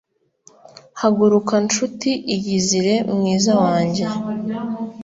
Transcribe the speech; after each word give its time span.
haguruka, 1.01 1.53
ncuti; 1.63 2.11
iyizire, 2.35 2.95
mwiza 3.15 3.53
wanjye 3.63 4.05